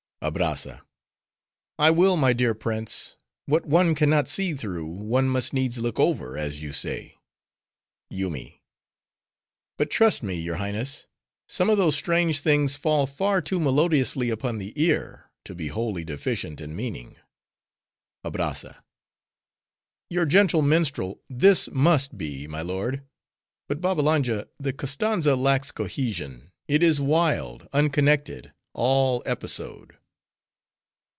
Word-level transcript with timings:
ABRAZZA—I 0.23 1.89
will, 1.89 2.15
my 2.15 2.31
dear 2.31 2.53
prince; 2.53 3.15
what 3.47 3.65
one 3.65 3.95
can 3.95 4.07
not 4.07 4.27
see 4.27 4.53
through, 4.53 4.85
one 4.85 5.27
must 5.27 5.51
needs 5.51 5.79
look 5.79 5.99
over, 5.99 6.37
as 6.37 6.61
you 6.61 6.71
say. 6.71 7.17
YOOMY—But 8.11 9.89
trust 9.89 10.21
me, 10.21 10.35
your 10.35 10.57
Highness, 10.57 11.07
some 11.49 11.71
of 11.71 11.79
those 11.79 11.95
strange 11.95 12.41
things 12.41 12.77
fall 12.77 13.07
far 13.07 13.41
too 13.41 13.59
melodiously 13.59 14.29
upon 14.29 14.59
the 14.59 14.73
ear, 14.75 15.31
to 15.43 15.55
be 15.55 15.69
wholly 15.69 16.03
deficient 16.03 16.61
in 16.61 16.75
meaning. 16.75 17.15
ABRAZZA—Your 18.23 20.25
gentle 20.27 20.61
minstrel, 20.61 21.23
this 21.31 21.67
must 21.71 22.15
be, 22.15 22.47
my 22.47 22.61
lord. 22.61 23.01
But 23.67 23.81
Babbalanja, 23.81 24.49
the 24.59 24.71
Koztanza 24.73 25.35
lacks 25.35 25.71
cohesion; 25.71 26.51
it 26.67 26.83
is 26.83 27.01
wild, 27.01 27.67
unconnected, 27.73 28.53
all 28.75 29.23
episode. 29.25 29.97